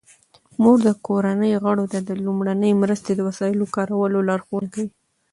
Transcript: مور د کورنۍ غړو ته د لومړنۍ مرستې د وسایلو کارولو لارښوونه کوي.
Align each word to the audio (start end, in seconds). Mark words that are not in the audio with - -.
مور 0.61 0.77
د 0.87 0.89
کورنۍ 1.07 1.51
غړو 1.63 1.85
ته 1.93 1.99
د 2.07 2.11
لومړنۍ 2.25 2.71
مرستې 2.81 3.11
د 3.15 3.21
وسایلو 3.29 3.71
کارولو 3.75 4.25
لارښوونه 4.29 4.67
کوي. 4.73 4.89